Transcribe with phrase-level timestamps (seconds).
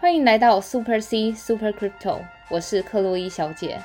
[0.00, 3.80] 欢迎来到 Super C Super Crypto，我是克洛伊小姐。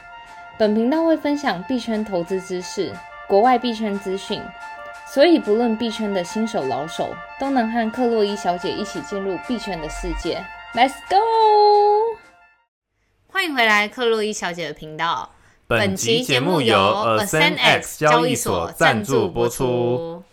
[0.60, 2.94] 本频道会分享币圈投资知识、
[3.28, 4.40] 国外币圈资讯，
[5.08, 10.46] 所以不论币圈的新手老手，都能和克洛伊小姐一起进入币圈的世界。
[10.76, 12.16] Let's go！
[13.26, 15.32] 欢迎回来克洛伊小姐的频道。
[15.66, 20.24] 本期节目由 Ascend-X 交易所赞助播出。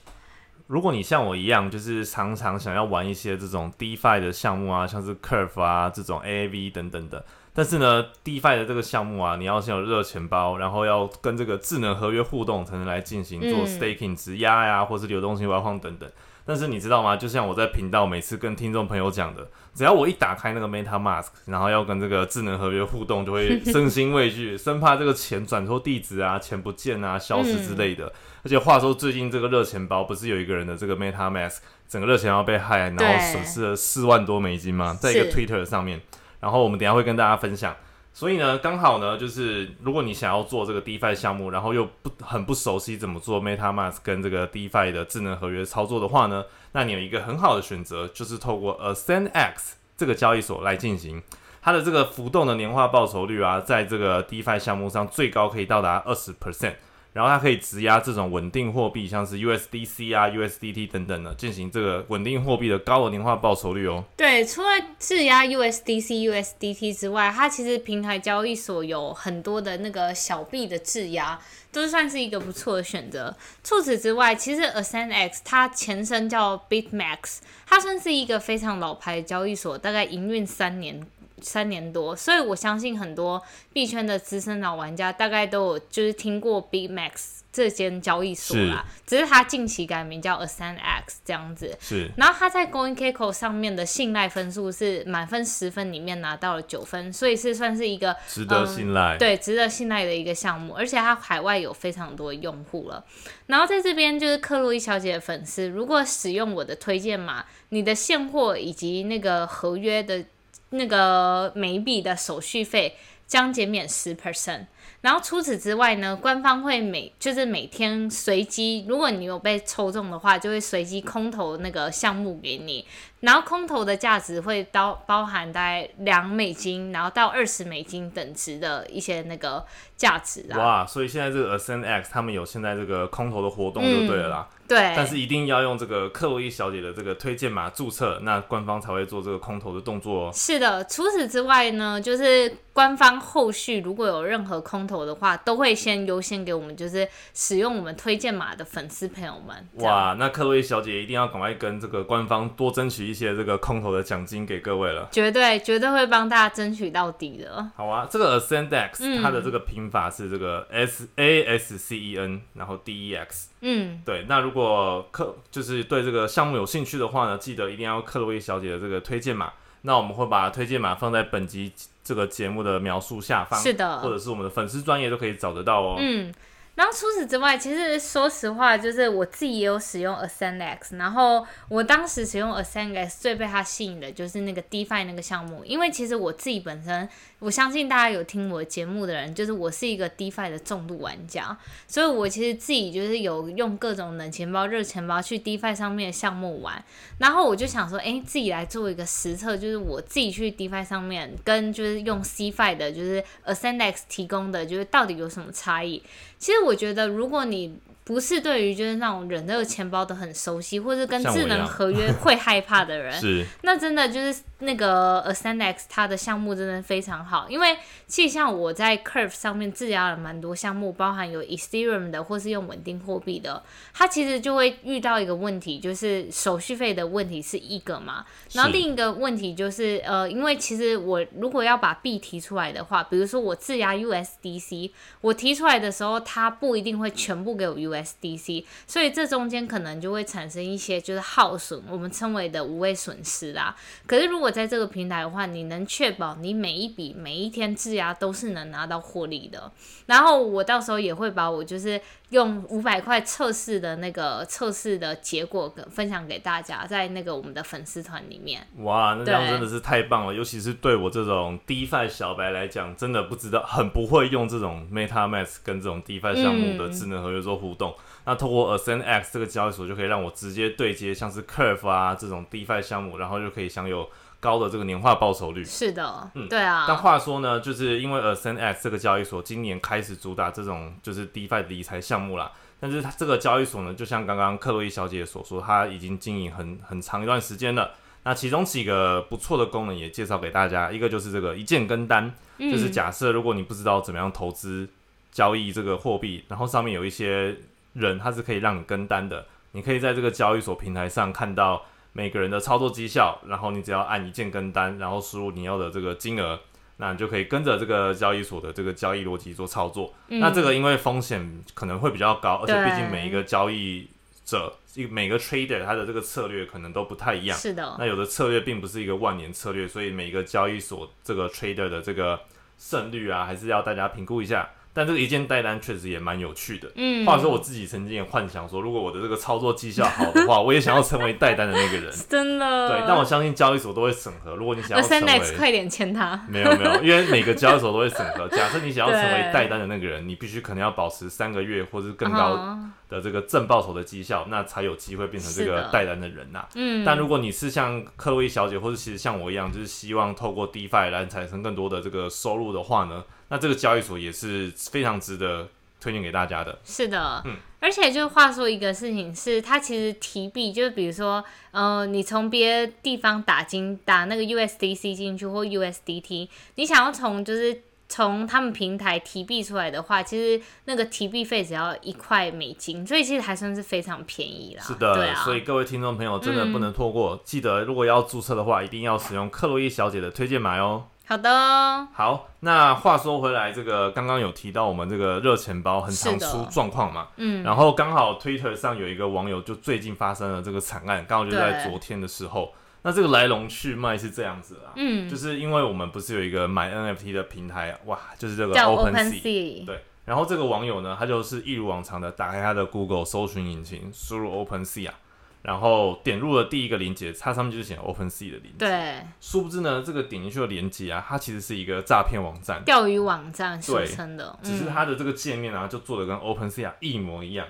[0.71, 16.09] 如果你像我一样，就是常常想要玩一些这种 DeFi 的项目啊，像是 Curve 啊这种 AAV 等等的，但是呢，DeFi 的这个项目啊，你要先有热钱包，然后要跟这个智能合约互动，才能来进行做 Staking 质押呀，或是流动性挖矿等等。
[16.51, 17.17] 但是你知道吗？
[17.17, 28.13] 就像我在频道每次跟听众朋友讲的，只要我一打开那个 MetaMask，然后要跟这个智能合约互动，就会身心畏惧， 生怕这个钱转错地址啊，钱不见啊，消失之类的。
[28.43, 31.59] 而且话说，最近这个热钱包不是有一个人的这个 MetaMask
[31.89, 34.99] 整个热钱包被害，然后损失了四万多美金吗？
[35.01, 36.01] 在一个 Twitter 上面。
[36.41, 37.77] 然后我们等下会跟大家分享。
[38.21, 51.23] 所以呢，刚好呢，就是如果你想要做这个 DeFi 项目，然后又不很不熟悉怎么做 MetaMask 跟这个 DeFi 的智能合约操作的话呢，那你有一个很好的选择，就是透过 Ascend-X 这个交易所来进行。
[51.63, 56.75] 它的这个浮动的年化报酬率啊，在这个 DeFi 项目上最高可以到达二十 percent。
[57.13, 64.05] 然后它可以质押这种稳定货币，像是 USDC 啊、USDT 等等的，进行这个稳定货币的高额年化报酬率哦。
[64.17, 71.37] 对，除了质押 USDC、USDT 之外，它其实平台交易所有很多的那个小币的质押，
[71.73, 73.37] 都算是一个不错的选择。
[73.65, 81.05] 除此之外，其实 Ascend-X 它前身叫 BitMax，它算是一个非常老牌的交易所，大概营运三年。
[81.41, 83.43] 三年多，所以我相信很多
[83.73, 91.77] 币圈的资深老玩家大概都有就是听过 BitMax 这间交易所啦，只是它近期改名叫 Ascend-X 这样子。
[91.81, 103.05] 是，然后它在 CoinGecko 上面的信赖分数是满分十分里面拿到了九分，所以是算是一个值得信赖，对，值得信赖的一个项目，而且它海外有非常多用户了。
[103.47, 110.25] 然后在这边就是克洛伊小姐的粉丝，如果使用我的推荐码，你的现货以及那个合约的。
[110.71, 114.67] 那个每笔的手续费将减免十 percent，
[115.03, 122.85] 然后除此之外呢，官方会每就是每天随机，如果你有被抽中的话，就会随机空投那个项目给你。
[123.21, 129.65] 然后空投的价值会包包含大概两美金，然后到二十美金等值的一些那个
[129.97, 130.59] 价值啊。
[130.59, 134.49] 哇，所以现在这个 Ascend-X 他们有现在这个空投的活动就对了啦。
[134.67, 134.93] 对。
[134.97, 140.31] 但是一定要用这个克洛伊小姐的这个推荐码注册，那官方才会做这个空投的动作哦。
[140.33, 149.69] 是的，除此之外呢，就是官方后续如果有任何空投的话，都会先优先给我们就是使用我们推荐码的粉丝朋友们。
[149.85, 153.10] 哇，那克洛伊小姐一定要赶快跟这个官方多争取。
[153.11, 157.71] 一些这个空投的奖金给各位了，绝对绝对会帮大家争取到底的。
[157.77, 163.51] 好啊，这个 Ascendex 它的这个拼法是这个 S A S C E N，然后 D E X。
[163.61, 164.25] 嗯，对。
[164.29, 169.53] 那如果客就是对这个项目有兴趣的话呢，记得一定要克洛伊小姐的这个推荐码。
[169.83, 171.73] 那我们会把推荐码放在本集
[172.05, 175.97] 这个节目的描述下方，是的，或者是我们的粉丝专业都可以找得到哦。
[175.99, 176.33] 嗯。
[176.75, 180.97] 然后除此之外，其实说实话，就是我自己也有使用 Ascend-X。
[180.97, 187.09] 然后我当时使用 Ascend-X 最被它吸引的就是那个 DeFi 那个项目，因为其实我自己本身，
[187.41, 191.57] 我相信大家有听我节目的人，就是我是一个 DeFi 的重度玩家，
[191.89, 196.85] 所以我其实自己就是有用各种冷钱包、热钱包去 DeFi 上面项目玩。
[197.19, 206.03] 然后我就想说，哎，自己来做一个实测，就是我自己去 DeFi 上面跟就是用 CFi 的，就是 Ascendex 提供的，就是到底有什么差异？
[206.39, 207.75] 其实我觉得，如果你
[208.05, 213.47] 不是对于就是那种人的钱包都很熟悉，或者跟智能合约会害怕的人， 是。
[213.63, 223.63] 那真的就是那个 Ascend-X 它的项目真的非常好，因为其实像我在 Curve 上面质押了蛮多项目，包含有 Ethereum 的或是用稳定货币的，
[223.95, 234.91] 它其实就会遇到一个问题，就是手续费的问题是一个嘛，然后另一个问题就是呃，因为其实我如果要把币提出来的话，比如说我质押 USDC，
[235.21, 237.90] 我提出来的时候，它不一定会全部给我 US。
[237.95, 243.75] SDC，所以这中间可能就会产生一些就是耗损，我们称为的无谓损失啦。
[244.07, 249.71] 可是如果在这个平台的话，你能确保你每一笔每一天质押都是能拿到获利的。
[250.07, 252.01] 然后我到时候也会把我就是
[252.31, 258.67] 用五百块测试的那个测试的结果分享给大家，在那个我们的粉丝团里面。
[258.79, 260.35] 哇，那这样真的是太棒了！
[260.35, 267.97] 尤其是对我这种 DeFi 小白来讲，真的不知道很不会用这种 MetaMask 跟这种 DeFi 项目的智能合约做互动。
[268.27, 275.65] 那通过 Ascend-X 这个交易所就可以让我直接对接像是 Curve 啊这种 DeFi 项目，然后就可以享有高的这个年化报酬率。
[275.65, 276.85] 是的，嗯对啊。
[276.87, 282.53] 但话说呢，就是因为 Ascend X 这个交易所今年开始主打这种就是 DeFi 理财项目啦。
[282.79, 287.91] 但是它这个交易所呢，就像刚刚克洛伊小姐所说，它已经经营很很长一段时间了。
[288.23, 294.87] 那其中几个不错的功能也介绍给大家，一个就是这个一键跟单，就是假设如果你不知道怎么样投资
[295.33, 297.57] 交易这个货币，然后上面有一些
[297.93, 306.59] 人他是可以让你跟单的，你可以在这个交易所平台上看到每个人的操作绩效，然后你只要按一键跟单，然后输入你要的这个金额。
[307.03, 310.13] 那你就可以跟着这个交易所的这个交易逻辑做操作。
[310.29, 314.07] 那这个因为风险可能会比较高，而且毕竟每一个交易
[314.45, 317.57] 者、一每个 trader 他的这个策略可能都不太一样。
[317.57, 317.97] 是的。
[317.99, 322.39] 那有的策略并不是一个万年策略，所以每个交易所这个 trader 的这个
[322.77, 324.69] 胜率啊，还是要大家评估一下。
[324.93, 326.91] 但这个一键代单确实也蛮有趣的。
[326.97, 332.13] 嗯，话说我自己曾经也幻想说，如果我的这个操作绩效好的话， 我也想要成为代单的那个人。
[332.29, 332.89] 真的。
[332.89, 334.57] 对，但我相信交易所都会审核。
[334.57, 336.45] 如果你想要成为，快点签他。
[336.49, 338.49] 没有没有，因为每个交易所都会审核。
[338.55, 342.79] 假设你想要成为代单的那个人，你必须可能要保持三个月或是更高
[343.09, 346.67] 的这个正报酬的绩效，那才有机会变成这个代单的人呐。
[346.75, 347.05] 嗯。
[347.05, 353.23] 但如果你是像科威小姐，或者其实像我一样，就是希望透过 DeFi 来产生更多的这个收入的话呢？
[353.51, 355.69] 那这个交易所也是非常值得
[356.01, 356.79] 推荐给大家的。
[356.83, 374.83] 是的，嗯，而且就话说一个事情是，它其实提币，就是比如说，呃，你从别的地方打金打那个 USDC 进去或 USDT，你想要从就是从他们平台提币出来的话，其实那个提币费只要一块美金，所以其实还算是非常便宜啦。
[374.83, 381.05] 是的，对啊，所以各位听众朋友真的不能错过，记得如果要注册的话，一定要使用克洛伊小姐的推荐码哦。
[381.31, 382.49] 好的，好。
[382.59, 392.75] 那话说回来，这个刚刚有提到我们这个热钱包很常出状况嘛，嗯，然后刚好 Twitter 上有一个网友就最近发生了这个惨案，刚好就在昨天的时候。
[393.03, 400.03] 那这个来龙去脉是这样子啊，嗯，就是因为我们不是有一个买 NFT 的平台，哇，就是这个 OpenSea，对。
[400.25, 405.15] 然后这个网友呢，他就是一如往常的打开他的 Google 搜寻引擎，输入 OpenSea 啊。
[405.63, 408.79] 然后点入了第一个连接，它上面就是写 OpenSea 的连接。
[408.79, 409.27] 对。
[409.41, 414.59] 殊不知呢，这个点进去的连接啊，它其实是一个诈骗网站、钓鱼网站俗称的。
[414.63, 417.67] 只是它的这个界面啊，就做的跟 OpenSea 一模一样。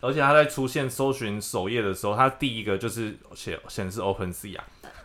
[0.00, 4.58] 而且它在出现搜寻首页的时候，它第一个就是显显示 OpenSea。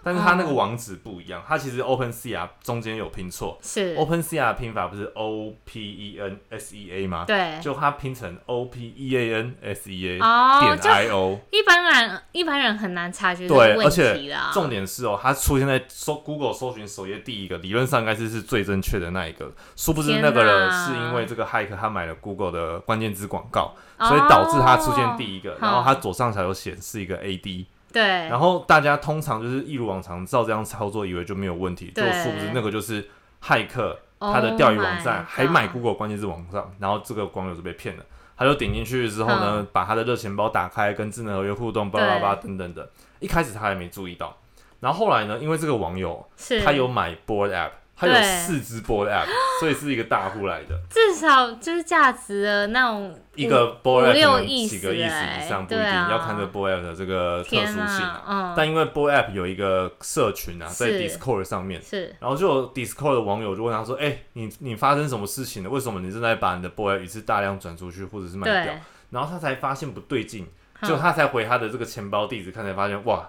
[0.04, 3.96] 但是它那个网址不一样，它其实 OpenSea 中间有拼错，是。
[3.96, 7.26] OpenSea 拼法不是 O P E N S E A 吗？
[7.26, 27.18] 对，就它拼成 O P E A N S E A 点 I O，一般人一般人很难察觉对，而且重点是哦，它出现在搜 Google 搜寻首页第一个，理论上应该是是最正确的那一个，殊不知那个人是因为这个骇客他买了 Google 的关键字广告，所以导致它出现第一个，然后它左上角有显示一个
[27.18, 27.68] A D。
[27.92, 33.08] 对，然后大家通常就是一如往常照这样操作，以为就没有问题，就殊不知那个就是
[33.42, 38.04] 骇客他的钓鱼网站，还买 Google 关键字网站，然后这个网友就被骗了，
[38.36, 42.90] 他就点进去之后呢，把他的热钱包打开，跟智能合约互动，巴拉巴拉等等的，
[43.20, 44.38] 一开始他还没注意到，
[44.80, 46.28] 然后后来呢，因为这个网友
[46.64, 47.72] 他有买 Board App。
[48.00, 49.26] 它有四只 board app，
[49.60, 50.80] 所以是一个大户来的。
[50.88, 58.54] 至少就是价值的那种一个 board app 几个亿以上不一定，要看这 board app 的这个特殊性啊。
[58.56, 65.70] 但因为 board app 有一个社群啊，在 Discord 上面，是，然后就有 Discord 的网友就问他说：“哎，你你发生什么事情了？
[65.70, 68.76] 为什么你正在把你的 board app 一次大量转出去，或者是卖掉？”
[69.10, 70.48] 然后他才发现不对劲，
[70.84, 73.28] 就他才回他的这个钱包地址看，才发现哇。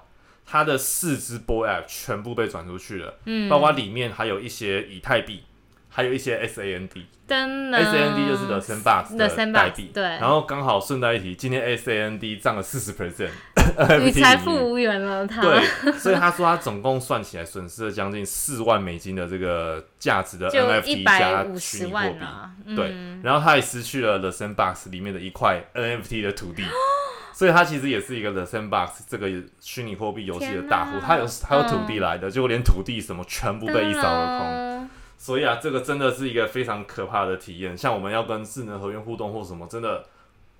[0.50, 5.42] 它的四支 Boy App 全部被转出去了，嗯，包括里面还有一些以太币，
[5.98, 10.04] 还有一些 SAND，SAND 就是 The Sandbox 的代币，对。
[10.04, 13.30] 然后刚好顺带一提，今天 SAND 涨了四十 percent，
[14.06, 15.26] 与财富无缘了。
[15.26, 15.60] 他对，
[15.98, 21.98] 所以他说他总共算起来损失了将近四万美金的这个价值的 NFT 加虚拟货
[22.64, 22.94] 币，对。
[23.24, 26.62] 然后他也失去了 The Sandbox 里面的一块 NFT 的土地。
[27.34, 29.28] 所以他其实也是一个 The Sandbox 这个
[29.60, 34.88] 虚拟货币游戏的大户，他有他有土地来的，结果连土地什么全部被一扫而空。
[35.18, 37.76] 所以啊，这个真的是一个非常可怕的体验。
[37.76, 40.06] 像我们要跟智能合约互动或什么，真的。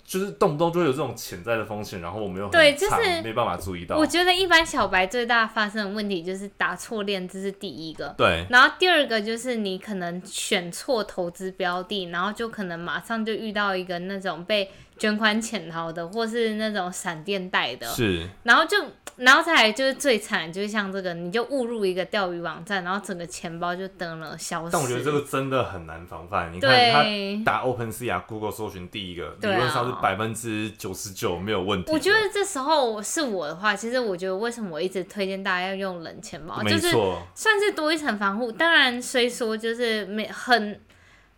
[0.05, 3.95] 就是动不动就有这种潜在的风险，然后我们又对，就是没办法注意到。
[3.99, 8.15] 我觉得一般小白最大发生的问题就是打错链，这是第一个。
[8.17, 8.47] 对。
[8.49, 18.77] 然后第二个就是你可能选错投资标的，然后就可能马上就遇到一个那种被卷款潜逃的，或是那种闪电贷的，是，然后就。
[19.19, 24.71] 然后再来就是最惨，就是像这个，你就误入一个钓鱼网站，然后整个钱包就登了消失。
[24.73, 26.53] 但我觉得这个真的很难防范。
[26.53, 27.03] 你看他
[27.45, 31.91] 打 Open Sea 啊，Google 搜寻第一个，理论上是百分之九十九没有问题。
[31.91, 36.93] 我觉得这时候是我的话，其实我觉得为什么我一直推荐大家要用冷钱包，就是
[37.35, 38.53] 算是多一层防护。
[38.53, 40.81] 当然，虽说就是没很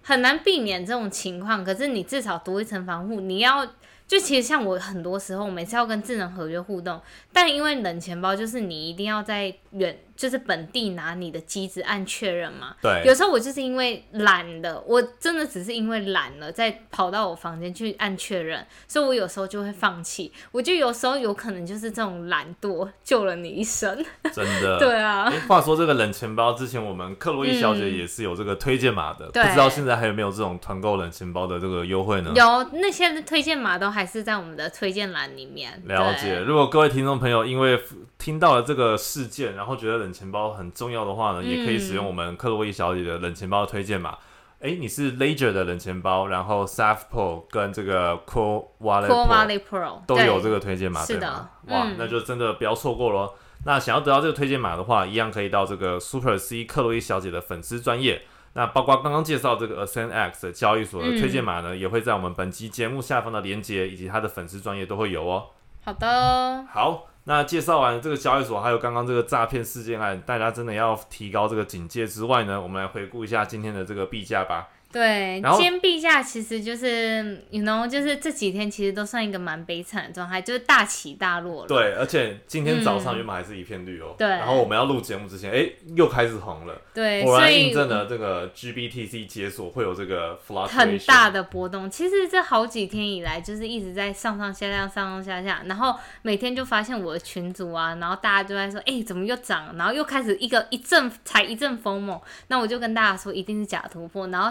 [0.03, 3.67] 很难避免这种情况，可是你至少多一层防护，你要。
[4.11, 7.01] 就其实像我很多时候，每次要跟智能合约互动，
[7.33, 9.97] 但因为冷钱包就是你一定要在远。
[10.21, 12.77] 就是本地拿你的机子按确认嘛。
[12.83, 13.03] 对。
[13.07, 20.31] 有时候我就是因为懒的，我真的只是因为懒了，再跑到我房间去按确认，所以我有时候就会放弃。
[20.53, 24.05] 我就有时候有可能就是这种懒惰救了你一生。
[24.31, 24.79] 真的。
[24.79, 25.33] 对啊。
[25.49, 32.31] 话说这个冷钱包，之前我们克洛伊小姐也是有这个推荐码的，不知道现在还有没有这种团购冷钱包的这个优惠呢？
[32.37, 35.83] 有，那些推荐码都还是在我们的推荐栏里面。
[35.87, 36.41] 了解。
[36.41, 37.81] 如果各位听众朋友因为
[38.19, 44.17] 听到了这个事件，然后觉得冷钱包很重要的话呢，也可以使用我们克洛伊小姐的冷钱包推荐码。
[44.61, 51.49] 哎，你是 Ledger 的冷钱包，然后 Safe Pro 跟这个 Core Wallet Pro 都有这个推荐码，是的。
[51.69, 53.33] 哇，那就真的不要错过喽。
[53.65, 58.23] 那想要得到这个推荐码的话，一样可以到这个 Super C 克洛伊小姐的粉丝专业。
[58.55, 65.47] 那包括刚刚介绍这个 Ascend X 的交易所的推荐码呢，也会在我们本期节目下方的链接以及它的粉丝专业都会有哦。
[65.85, 67.07] 好的，好。
[67.25, 74.69] 那介绍完这个交易所，还有刚刚这个诈骗事件案，大家真的要提高这个警戒之外呢，我们来回顾一下今天的这个币价吧。
[74.93, 81.69] 对，今天币价其实就是，you know，就是这几天其实都算一个蛮悲惨的状态，就是大起大落了。
[81.69, 84.17] 对，而且今天早上原本还是一片绿哦。
[84.19, 84.27] 对。
[84.27, 86.75] 然后我们要录节目之前，哎，又开始红了。
[86.93, 87.23] 对。
[87.23, 91.89] 果然印证了这个 GBTC 解锁会有这个很大的波动。
[91.89, 99.77] 其实这好几天以来就是一直在上上下下、上上下下，然后每天就发现我的群组啊，然后大家都在说，哎，怎么又涨？
[99.77, 104.51] 然后又开始一个一阵才一阵疯猛，那我就跟大家说，一定是假突破，然后。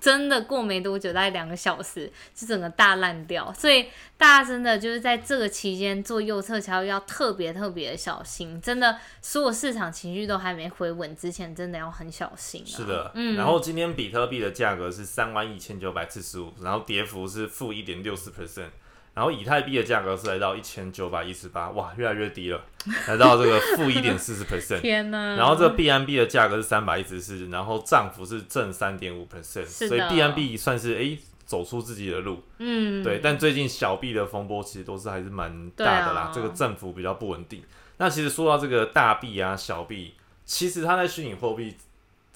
[0.00, 3.86] 真的过没多久，大概两个小时就整个大烂掉，所以
[4.16, 8.60] 大家真的就是在这个期间做右侧桥要特别特别的小心。
[8.60, 12.64] 真的，所有市场情绪都还没回稳之前，真的要很小心。
[12.64, 13.36] 是的，嗯。
[13.36, 18.70] 然后今天比特币的价格是三万一千九百四十五，然后跌幅是负一点六四 percent。
[19.18, 22.60] 然后以太币的价格是来到一千九百一十八，哇，越来越低了，
[23.08, 24.80] 来到这个负一点四十 percent。
[24.80, 25.34] 天呐！
[25.36, 32.44] 然后这个 BNB 的价格是三百一十四，然后涨幅是正三点五 percent，所以 BNB 算是哎走出自己的路。
[32.58, 33.18] 嗯，对。
[33.20, 37.60] 但最近小币的风波其实都是还是蛮大的啦，这个政府比较不稳定。
[37.96, 41.74] 那其实说到这个大币啊、小币，其实它在虚拟货币。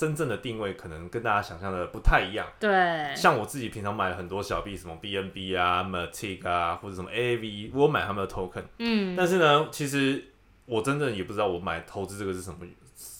[0.02, 2.44] 真正的定位可能跟大家想象的不太一样。
[2.58, 8.64] 对，像我自己平常买了很多小币，什么 BNB 啊、Matic 啊，或者什么 AAV，我买他们的 token。
[8.78, 9.14] 嗯。
[9.16, 10.20] 但是呢，其实
[10.66, 12.66] 我真正也不知道我买投资这个是什么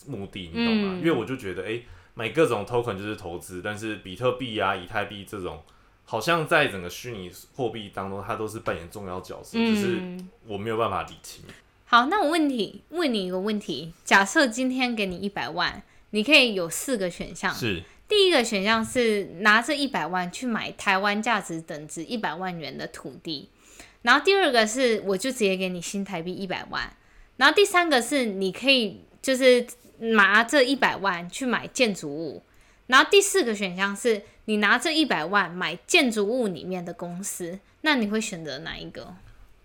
[0.09, 0.99] 目的，你懂吗？
[0.99, 1.81] 因为我就觉得，哎，
[2.15, 5.63] 买各种 token 就是投资，但是比特币啊、以太币这种，
[6.05, 10.01] 好像在整个虚拟货币当中，它都是扮演重要角色，就是
[10.49, 11.45] 我没有办法理清。
[11.85, 15.81] 好，那我问题问你一个问题：假设今天给你一百万。
[16.13, 23.49] 你可以有四个选项，是第一个选项是拿这一百万去买台湾价值等值一百万元的土地，
[24.03, 26.95] 然后第二个是我就直接给你新台币一百万，
[27.39, 29.67] 然后第三个是你可以就是
[29.99, 32.43] 拿这一百万去买建筑物，
[32.87, 39.15] 然后第四个选项是你拿这一百万买建筑物里面的公司，那你会选择哪一个？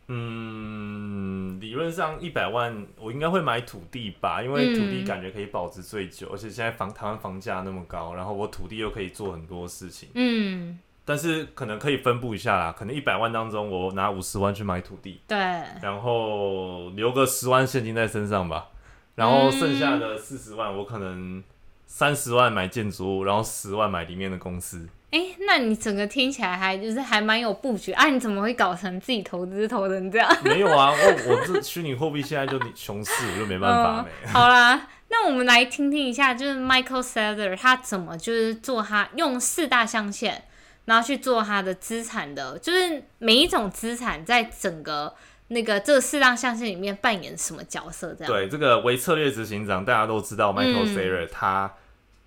[0.10, 10.08] 嗯，理论上一百万我应该会买土地吧，因为土地感觉可以保值最久，而且现在房台湾房价那么高，然后我土地又可以做很多事情。
[10.14, 15.38] 嗯，但是可能可以分布一下啦，可能一百万当中我拿五十万去买土地，对，
[15.82, 18.70] 然后留个十万现金在身上吧，
[19.16, 21.44] 然后剩下的四十万我可能
[21.88, 24.88] 三十万买建筑物，然后十万买里面的公司。
[25.10, 28.08] 哎，那你整个听起来还就是还蛮有布局啊？
[28.08, 30.30] 你怎么会搞成自己投资投成这样？
[30.44, 34.30] 没有啊，我我这虚拟货币现在就熊市，我就没办法没。
[34.30, 40.44] 好啦，那我们来听听一下，就是 Michael Saylor 他怎么就是做他用四大象限，
[40.84, 45.16] 然后去做他的资产的，就是每一种资产在整个
[45.50, 48.14] 那个这四大象限里面扮演什么角色？
[48.14, 51.74] 这样对这个为策略执行长，大家都知道 Michael Saylor 他。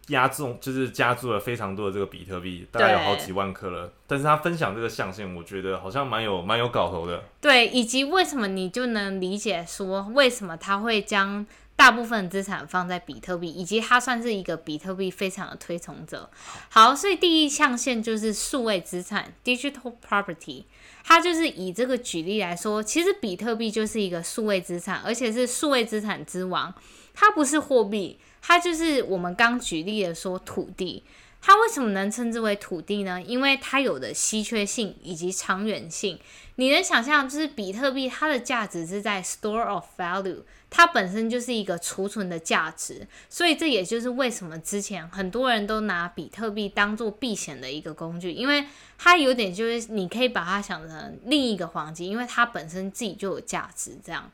[0.08, 3.92] 压中就是加注了非常多的这个比特币，大概有好几万颗了。
[4.08, 7.22] 但是他分享这个象限，我觉得好像蛮有蛮有搞头的。
[7.40, 11.46] 对，以及为什么你就能理解说，为什么他会将
[11.76, 16.28] 大部分资产放在比特币，以及他算是一个比特币非常的推崇者。
[16.70, 20.64] 好，所以第一象限就是数位资产 （digital property）。
[21.02, 26.72] 它就是以这个举例来说，其实比特币就是一个数位资产，而且是数位资产之王。
[27.12, 31.02] 它不是货币，它就是我们刚举例的说土地。
[31.42, 33.20] 它为什么能称之为土地呢？
[33.22, 36.18] 因为它有的稀缺性以及长远性。
[36.56, 43.08] 你能想象，就是比特币它的价值是在 store of value，它本身就是一个储存的价值。
[43.30, 48.66] 所以这也就是为什么之前很多人都拿比特币当做避险的一个工具，因为
[48.98, 54.30] 它有点就是你可以把它想成另一个黄金，因为它本身自己就有价值这样。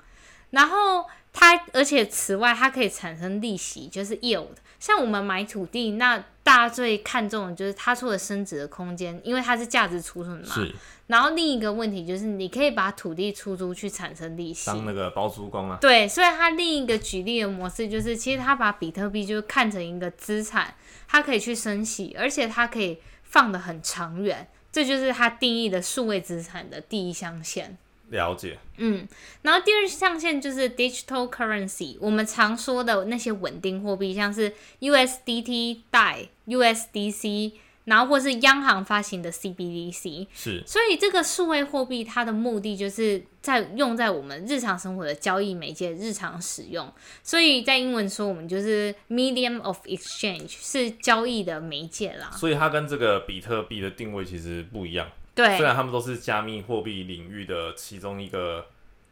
[0.51, 4.47] 然后它，而且此外，它可以产生利息，就是 yield。
[4.79, 10.55] 像我们买土地，那大家最看重的就是它除了升值的空间，因为它是价值储存嘛。
[10.55, 10.75] 是。
[11.07, 15.79] 然后另一个问题就是，你可以把土地出租去产生利息，当那个包租公啊。
[15.81, 20.75] 对，所以它另一个举例的模式就是，其实它把比特币就看成一个资产，
[21.09, 27.79] 它可以去升息，而且它可以放的很长远，这就是它定义的数位资产的第一象限。
[28.11, 29.07] 了解，嗯，
[29.43, 37.53] 然后第二象限就是 digital currency，我们常说的那些稳定货币，像是 USDT、DAI、USDC，
[37.85, 40.63] 然后或是央行发行的 CBDC，是。
[40.65, 46.93] 所以这个数位货币它的目的就是在用在我们日常生活的交易媒介、日常使用。
[47.25, 52.31] 所以在英文说，我们就是 medium of exchange，是交易的媒介啦。
[52.31, 55.09] 所以它跟这个比特币的定位其实不一样。
[55.37, 58.67] 对，虽然他们都是加密货币领域的其中一个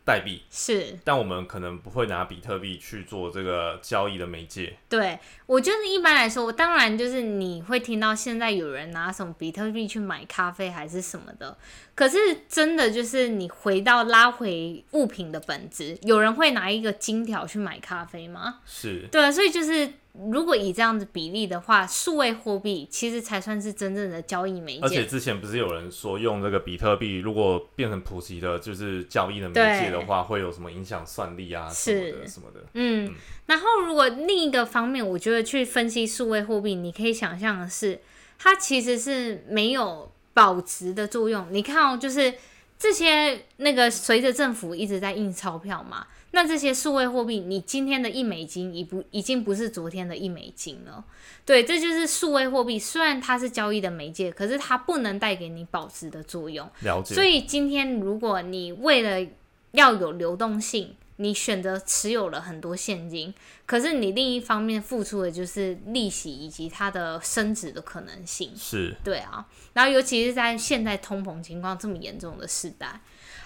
[0.07, 4.77] 代币，是，但我们可能不会拿比特币去做这个交易的媒介。
[4.89, 11.57] 对，我就是一般来说，我当然就是你会听到现在有人拿什么比特币去买咖啡还是什么的，
[11.95, 18.61] 可是真的就是你回到拉回物品的本质，有人会拿一个金条去买咖啡吗？
[18.65, 19.93] 是，对，所以就是。
[20.31, 24.81] 如果以这样子比例的话，数位货币其实才算是真正的交易媒介。
[24.83, 32.65] 而且之前不是有人说用这个比特币，如果变成普及的，就是交易的媒介的话，会有什么影响算力啊什么的什么的。
[32.75, 33.13] 嗯，
[33.47, 38.01] 然后如果另一个方面，我觉得去分析数位货币，你可以想象的是，
[38.39, 41.45] 它其实是没有保值的作用。
[41.51, 42.33] 你看哦，就是
[42.79, 46.07] 这些那个随着政府一直在印钞票嘛。
[46.35, 51.05] 那这些数位货币，你今天的一美金已不已经不是昨天的一美金了。
[51.47, 52.77] 对，这就是数位货币。
[52.77, 56.69] 虽然它是交易的媒介，可是它不能带给你保值的作用。
[56.81, 57.15] 了解。
[57.15, 59.31] 所以今天如果你为了
[59.71, 63.33] 要有流动性，你选择持有了很多现金，
[63.65, 68.51] 可是你另一方面付出的就是利息以及它的升值的可能性。
[68.57, 68.97] 是。
[69.05, 69.47] 对啊。
[69.75, 73.01] 然后尤其是在现在通膨情况这么严重的时代。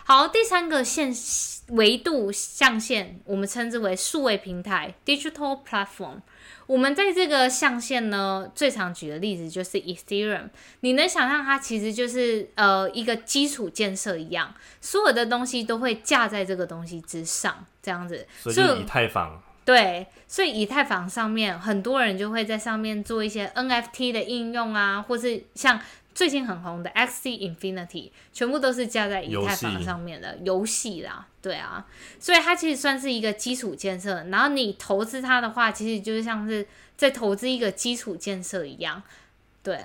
[0.09, 1.13] 好，第三个线
[1.69, 6.23] 维度象限，我们称之为数位平台 （digital platform）。
[6.67, 10.49] 我们在这个象限呢，最常举的例子就是 Ethereum。
[10.81, 18.27] 你能想象它其实就是呃一个基础建设一样，所有的东西都会架在这个东西之上，这样子。
[18.39, 19.43] 所以以太坊。
[19.67, 25.79] 对，所以以太坊上面很多人就会在上面做一些 NFT 的应用啊，或是像。
[26.19, 31.87] 最近很红的 Xc Infinity 全部都是架在以太坊上面的游戏啦，对啊，
[32.19, 34.25] 所以它其实算是一个基础建设。
[34.25, 39.01] 然后你投资它的话，其实就是像是在投资一个基础建设一样，
[39.63, 39.79] 对。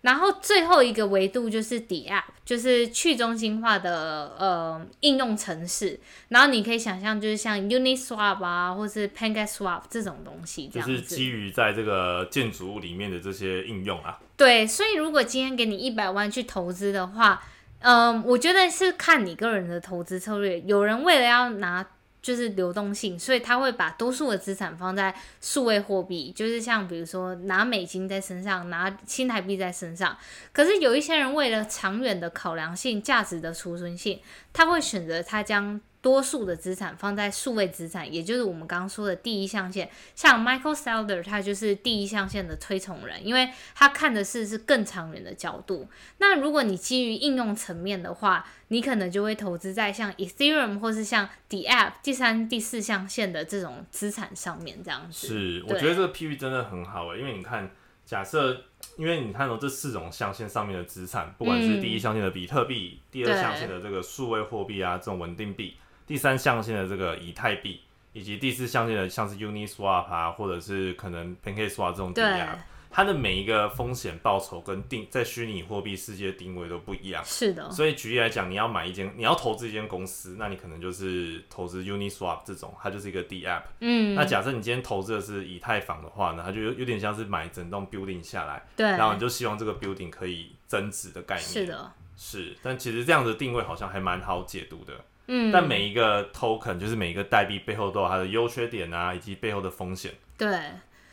[0.00, 6.00] 然后最后一个维度就是底 App，就是去中心化的呃应用程式。
[6.30, 14.18] 然后你可以想象，就是像 Uniswap 啊，或是 PancakeSwap 这种东西，就是基于在这个建筑物里面的这些应用啊。
[14.38, 17.42] 对，所以如果今天给你一百万去投资的话，
[17.80, 20.58] 嗯，我觉得是看你个人的投资策略。
[20.60, 21.86] 有人为了要拿。
[22.20, 30.14] 就是流动性，所以他会把多数的资产放在数位货币，就是像比如说拿美金在身上，拿新台币在身上。
[30.52, 34.20] 可是有一些人为了长远的考量性、价值的储存性，
[34.52, 35.80] 他会选择他将。
[36.00, 39.90] 多数的资产放在数位资产，也就是我们刚刚说的第一象限。
[40.14, 45.88] 像 Michael Saylor，他就是第一象限的推崇人，因为他看的是是更长远的角度。
[46.18, 55.26] 那如果你基于应用层面的话，你可能就会投资在像 Ethereum 或是像 The App 第三、第四象限的这种资产上面，这样子。
[55.26, 57.68] 是，我觉得这个 P V 真的很好诶，因为你看，
[58.06, 58.64] 假设
[58.96, 65.74] 因为你看到这四种象限上面的资产，不管是第一象限的比特币，第二象限的这个数位货币啊，这种稳定币。
[66.08, 67.82] 第三象限的这个以太币，
[68.14, 72.58] 以及第四象限的像是 Uniswap 啊，或者是可能 PancakeSwap 这种抵押，
[72.90, 77.22] 它的每一个风险报酬跟定在虚拟货币世界定位都不一样。
[77.22, 83.64] 是的，所以举例来讲，你要买一间，你要投资一间公司，那你可能就是投资 Uniswap 这种，它就是一个 D App。
[83.80, 91.46] 嗯，那假设你今天投资的是以太坊的话呢，它就有有点像是买整栋 building 下来，对，然后你就希望这个 building 可以增值的概念。
[91.46, 94.94] 是的，是，但其实这样的定位好像还蛮好解读的。
[95.28, 100.12] 嗯，但每一个 token 就是每一个代币背后都有它的优缺点啊，以及背后的风险。
[100.36, 100.58] 对，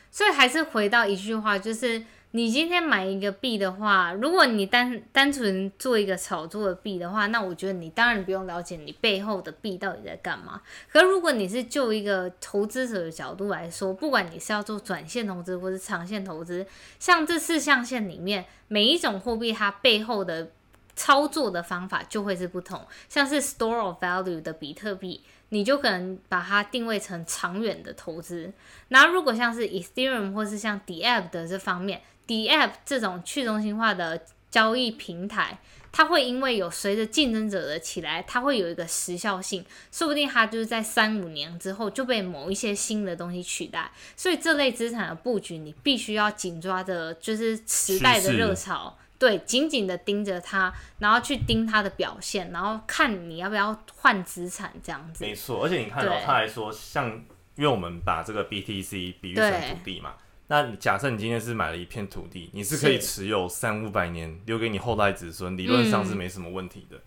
[0.10, 2.02] 所以还是回到一句话，就是
[2.32, 10.62] 你今天买一个币的话，如果你单单纯做一个炒作的币的话，那我觉得你当然不用了解你背后的币到底在干嘛。
[10.92, 16.66] 可如果你是就一个投资者的角度来说，不管你是要做短线投资或是长线投资，
[17.00, 20.52] 像这四象限里面每一种货币它背后的
[20.96, 28.52] 操作的方法就会是不同，像是 store of value 的比特币，你就可能把它定位成长远的投资。
[28.88, 35.60] 那如果像是 Ethereum 或是像 d a p 的这方面 d a p 这种去中心化的交易平台，
[35.92, 43.92] 它会因为有随着竞争者的起来，它会有一个时效性，说不定它就是在三五年之后就被某一些新的东西取代。
[44.16, 48.98] 所以这类资产的布局，你必须要紧抓着就是时代的热潮。
[49.18, 55.24] 对，紧紧的盯着它，然后去盯它的表现，然后看你要不要换资产这样子。
[55.24, 57.08] 没错，而且你看到他还说，像
[57.56, 60.16] 因为我们把这个 BTC 比喻成土地嘛，
[60.48, 66.98] 那你假设你今天是买了一片土地，你是可以持有三五百年，留给你后代子孙，理论上是没什么问题的。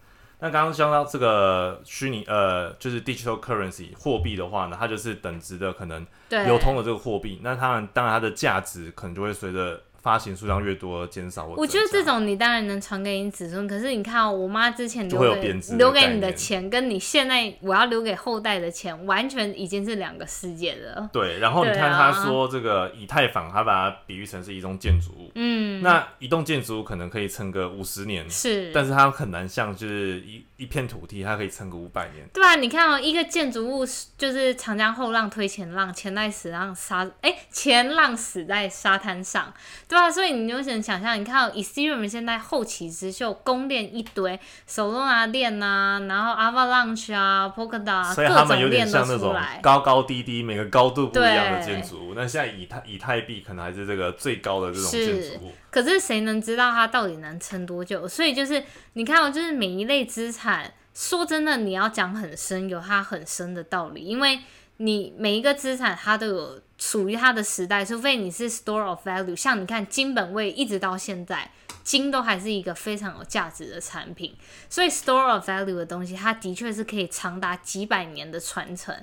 [0.40, 9.82] 那刚刚讲到这个虚拟呃，就是 digital currency 货币的话呢，它就是等值的可能流通的这个货币，那它当然它的价值可能就会随着。
[10.00, 21.10] 发行数量越多，减少我觉得这种你当然能传给你子孙，可是你看，我妈之前留给留给你的钱，跟你现在我要留给后代的钱，完全已经是两个世界了。
[21.12, 32.28] 对，然后你看他说这个以太坊，他把它比喻成是一栋建筑物，嗯，那一栋建筑物可能可以撑个五十年，是，但是它很难像就是一一片土地，它可以撑个五百年。
[32.34, 33.86] 对啊，你看哦，一个建筑物
[34.18, 39.54] 就是长江后浪推前浪，前浪死浪沙，哎，前浪死在沙滩上。
[39.86, 52.14] 对啊，所以你就想想象，你看 Ethereum 现在后起之秀，公链一堆，Solana 链呐，然后 Avalanche 啊，Polkadot，所以他们有点像那种高高低低，每个高度不一样的建筑物。
[52.14, 55.52] 那现在以太以太币可能还是这个最高的这种建筑物。
[55.70, 58.06] 可是谁能知道它到底能撑多久？
[58.08, 64.40] 所以就是你看哦，就是每一类资产，说真的，你要讲很深，有它很深的道理，因为
[64.78, 66.62] 你每一个资产它都有。
[66.80, 71.50] 属于它的时代，除非你是 store of value，像你看金本位一直到现在，
[71.82, 74.32] 金都还是一个非常有价值的产品，
[74.70, 78.94] 所以 store of value 的东西，它的确是可以长达几百年的传承。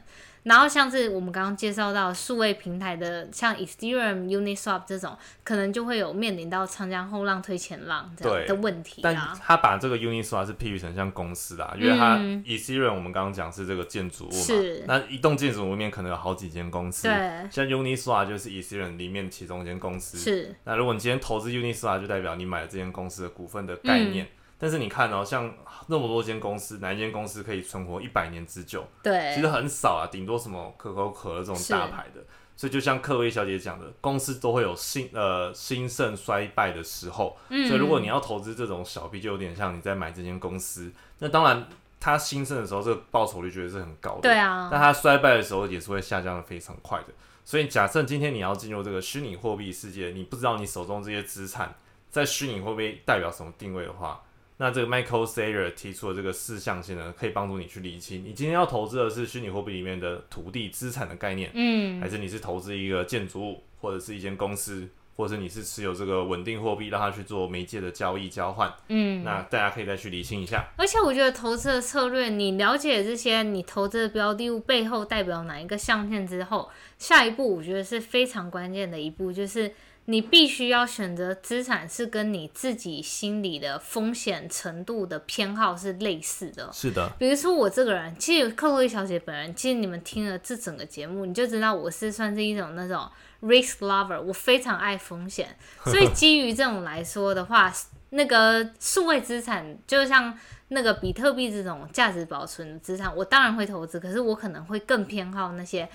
[0.45, 9.01] 然后像是我们刚刚介绍到数位平台的，像 Ethereum、Uniswap 这种，可能就会有面临到长江后浪推前浪这样的问题。
[9.01, 17.07] 但他把这个 Uniswap 是譬喻成像公司啊，因为它 Ethereum 我们刚刚讲是这个建筑物嘛，那一栋建筑物里面可能有好几间公司。
[17.07, 17.15] 对，
[17.49, 20.17] 像 Uniswap 就是 Ethereum 里面其中一间公司。
[20.17, 20.55] 是。
[20.63, 24.27] 那如果你今天投资 Uniswap，就代表你买了这间公司的股份的概念。
[24.57, 25.53] 但是你看哦，像
[25.87, 28.87] 那么多间公司，哪一间公司可以存活一百年之久？
[29.03, 32.23] 对，其实很少啊，顶多什么可口可乐这种大牌的。
[32.57, 37.37] 所以就像克薇小姐讲的，公司都会有兴呃兴盛衰败的时候。
[37.49, 37.67] 嗯。
[37.67, 40.89] 所以如果你要投资这种小币，就有点像你在买这间公司。
[41.19, 41.67] 那当然，
[41.99, 44.21] 它兴盛的时候，这个报酬率绝对是很高的。
[44.21, 44.69] 对啊。
[44.71, 47.07] 那它衰败的时候，也是会下降的非常快的。
[47.43, 51.75] 所以假设今天你要进入这个虚拟货币世界，你不知道你手中这些资产
[52.09, 54.21] 在虚拟货币代表什么定位的话。
[54.57, 64.87] 那这个 Michael Saylor 提出的这个四象限呢，可以帮助你去理清，你今天要投资的是虚拟货币里面的土地资产的概念，嗯，还是你是投资一个建筑物，或者是一间公司，
[65.17, 70.65] 或者你是持有这个稳定货币，让它去做媒介的交易交换，嗯，那大家可以再去理清一下。
[70.77, 79.73] 而且我觉得投资的策略，你了解这些你投资的标的物背后代表哪一个象限之后，下一步我觉得是非常关键的一步，就是。
[80.07, 86.69] 你必须要选择资产是跟你自己心里的风险程度的偏好是类似的。
[86.71, 93.09] 是的，比如说我这个人，其实克洛伊小姐本人，其实你们听了这整个节目，你就知道我是算是一种那种
[93.41, 95.57] risk lover，我非常爱风险。
[95.85, 97.73] 所以基于这种来说的话，
[98.11, 100.37] 那个数位资产，就像
[100.67, 105.89] 那个比特币这种价值保存的资产，我当然会投资，可是我可能会更偏好那些。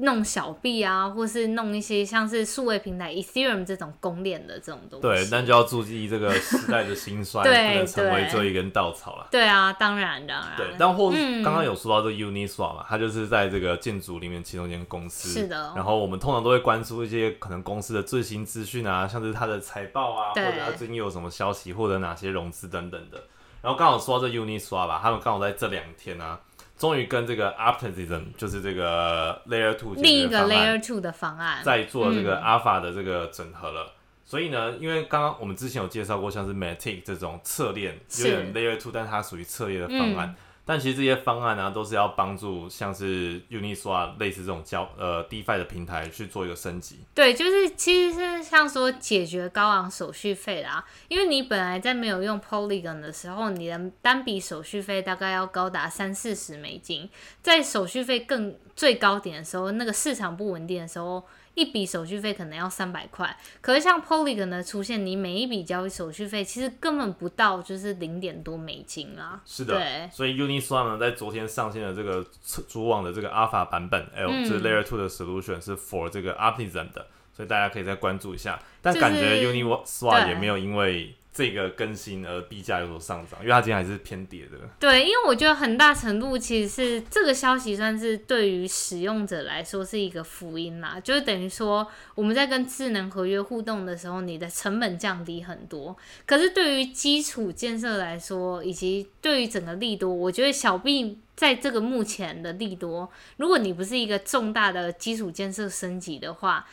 [0.00, 5.02] 弄小币啊，或是弄一些像是数位平台 Ethereum 这种公链的这种东西。
[5.02, 9.28] 对，但就要注意这个时代的兴衰， 不能成为这一根稻草了。
[9.30, 10.56] 对啊，当然当然。
[10.56, 11.10] 对，但或
[11.44, 15.28] 刚刚有说到这 Uniswap 嘛，它就是在这个建筑里面其中一间公司。
[15.28, 15.72] 是的。
[15.76, 23.22] 然后我们通常都会关注一些可能公司的最新资讯啊，像是它的财报啊，或者它最近有什么消息，或者哪些融资等等的。
[23.62, 26.40] 然后刚好说到这 Uniswap 吧，他们刚好在这两天啊。
[26.80, 33.92] 终于跟这个 Optimism，就是这个 Layer Two 另一个 Layer Two 的方案，在做这个 Alpha 的这个整合了。
[34.24, 40.34] 所以呢，因为刚刚我们之前有介绍过，像是 Matic 这种侧链，有点 Layer Two，但是它属于侧链的方案。
[40.70, 47.00] 但其实这些方案呢，都是要帮助像是 Uniswap 类似这种交呃 DeFi 的平台去做一个升级。
[47.12, 57.10] 对，就是其实是像说解决高昂手续费啦，因为你本来在没有用 Polygon 的时候，你的单笔手续费大概要高达三四十美金，
[57.42, 61.24] 在手续费更最高点的时候，那个市场不稳定的时候。
[61.60, 69.42] 一笔手续费可能要三百块，可是像 Polygon 的出现，你每一笔交易手续费其实根本不到就是零点多美金啊。
[69.44, 72.26] 是的，所以 Uniswap 呢在昨天上线的这个
[72.66, 78.58] 主网的这个 Alpha 版本，L 就是 Layer Two 的 solution 是 for 这个 Optimism 的，所以大家可以再关注一下。
[78.80, 81.14] 但感觉 Uniswap 也没有因为。
[81.32, 84.58] 这个更新而币价有所上涨，因为它今天还是偏跌的。
[84.80, 95.96] 对，因为我觉得很大程度其实是这个消息算是对于使用者来说是一个福音啦，就是等于说我们在跟智能合约互动的时候，你的成本降低很多。
[96.26, 106.66] 可是对于基础建设来说，以及对于整个利多，我觉得小币在这个目前的利多，如果你不是一个重大的基础建设升级的话。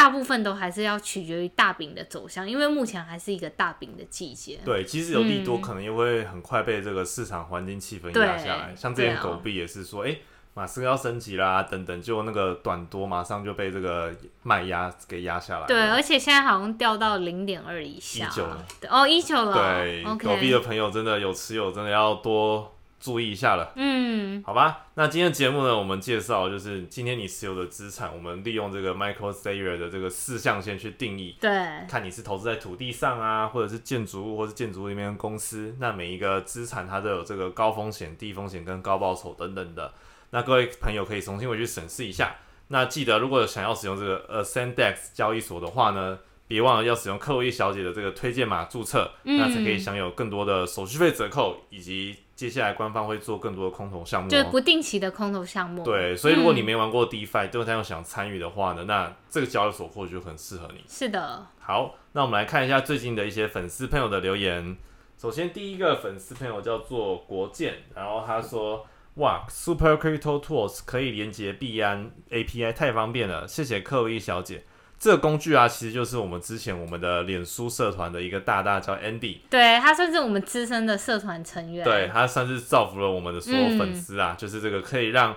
[0.00, 4.58] 大部分都还是要取决于大饼的走向，因为目前还是一个大饼的季节。
[4.64, 8.74] 对，即使有利多，可能又会很快被这个市场环境气氛压下来。
[8.74, 10.16] 像这边狗币也是说，哎，
[10.54, 14.10] 马斯克要升级啦，等等，就那个短多马上就被这个
[14.42, 15.66] 卖压给压下来。
[15.66, 18.26] 对，而且现在好像掉到零点二以下。
[18.26, 18.66] 一九了。
[18.88, 19.52] 哦，一九了。
[19.52, 22.74] 对，狗币的朋友真的有持有，真的要多。
[23.00, 31.50] 注意一下了，嗯，好吧，那今天的节目呢，我们介绍就是今天你持有的资产，我们利用这个 Michael Saylor 的这个四象限去定义，对，
[31.88, 39.92] 看你是投资在土地上啊，或者是建筑物，或是建筑物里面的公司，那每一个资产它都有这个高风险、低风险跟高报酬等等的，
[40.30, 42.36] 那各位朋友可以重新回去审视一下。
[42.68, 46.18] 那记得如果想要使用这个 Ascendex 交易所的话呢，
[46.50, 52.16] 别忘了要使用克洛伊小姐的这个推荐码注册，那才可以享有更多的手续费折扣以及。
[52.40, 55.84] 接下来官方会做更多的空投项目，就是不定期的空投项目。
[55.84, 60.82] 对，所以如果你没玩过 DeFi，对他又想参与的话呢，那这个交易所或许就很适合你。
[60.88, 61.46] 是的。
[61.58, 64.74] 好，那我们来看一下最近的一些粉丝朋友的留言。
[65.18, 68.86] 首先，第一个粉丝朋友叫做国建，然后他说
[69.20, 74.64] ：“哇，Super Crypto Tools 可以连接币安 API，太方便了，谢谢克洛伊小姐。”
[75.00, 85.34] 这个工具啊，其实就是我们之前我们的脸书社团的一个大大叫 Andy，对他算是我们资深的社团成员，对他算是造福了我们的所有粉丝啊，就是这个可以让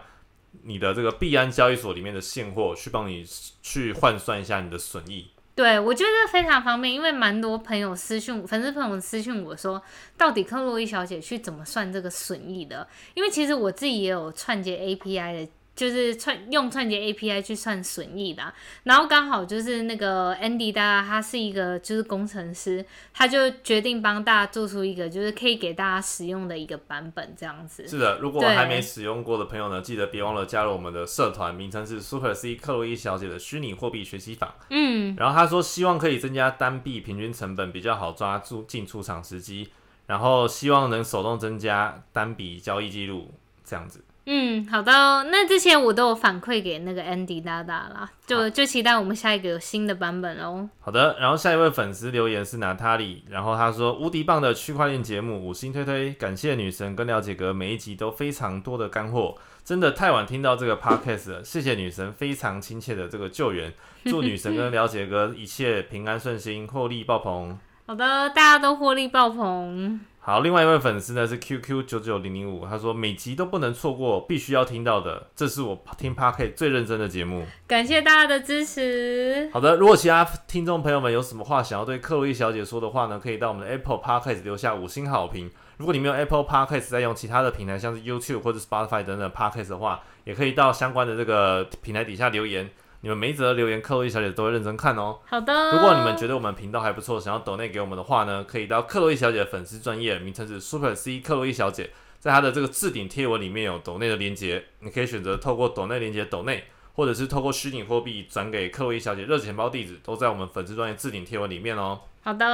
[0.64, 3.26] 你的这个币安交易所里面的现货去帮你
[3.62, 5.30] 去换算一下你的损益。
[5.56, 9.82] 对我觉得非常方便，因为蛮多朋友私讯粉丝朋友私讯我说，
[10.18, 12.86] 到底克洛伊小姐去怎么算这个损益的？
[13.14, 15.52] 因为其实我自己也有串接 API 的。
[15.76, 27.88] 就是串用串接 API 去算损益的，然后刚好就是那个 Andy 大家他是一个就是工程师，他就决定帮大家做出一个就是可以给大家使用的一个版本这样子。
[27.88, 34.56] 是的，如果还没使用过的朋友呢，记得别忘了加入我们的社团，名称是 Super C 克洛伊小姐的虚拟货币学习法。
[34.70, 39.70] 嗯，然后他说希望可以增加单币平均成本，比较好抓住进出场时机，
[40.06, 43.32] 然后希望能手动增加单笔交易记录
[43.66, 44.04] 这样子。
[44.26, 44.92] 嗯，好的。
[45.32, 50.70] 那之前我都有反馈给那个 Andy 大大啦，就就期待我们下一个有新的版本哦。
[50.80, 63.74] 好的，然后下一位粉丝留言是娜塔莉，然后他说无敌棒的区块链节目，五星推推，感谢女神跟了解哥每一集都非常多的干货，真的太晚听到这个 podcast 了，谢谢女神非常亲切的这个救援，
[64.06, 67.60] 祝女神跟 了解哥一切平安顺心，获利爆棚。
[67.86, 70.00] 好的，大家都获利爆棚。
[70.22, 77.46] 好，另外一位粉丝呢是 QQ 九九零零五，他说每集都不能错过，必须要听到的，这是我听 Park 最认真的节目。
[77.68, 79.50] 感谢大家的支持。
[79.52, 85.52] 好的，如果其他听众朋友们有什么话想要对克洛伊小姐说的话呢，可以到我们的 Apple Park 留下五星好评。
[85.76, 92.70] 如果你没有 Apple Park 在用其他的平台，像是 YouTube 或者 Spotify 等等 Park 的话，也可以到相关的这个平台底下留言。
[93.04, 95.20] 你们每一则留言克洛伊小姐都会认真看哦。
[95.26, 95.54] 好的。
[95.74, 101.90] 如果你们觉得我们频道还不错想要抖内给我们的话呢可以到克洛伊小姐的粉丝专业名称是 super c 克洛伊小姐
[102.20, 106.64] 在她的这个置顶贴文里面有抖内的连接你可以选择透过抖内连接抖内
[106.94, 112.00] 或者是透过虚拟货币转给克洛伊小姐热钱包地址都在我们粉丝专业置顶贴文里面哦。
[112.24, 112.46] 好的。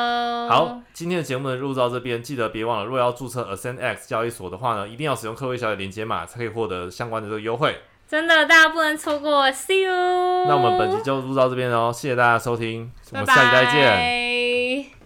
[0.49, 7.75] 好今天的节目呢录到这边记得别忘了若要注册 ascend x 交易所的话呢一定要使用克洛伊小姐连接码才可以获得相关的这个优惠。
[8.10, 14.98] 真的大家不能错过 see you 那我们本期就录到这边哦谢谢大家收听我们下期再见。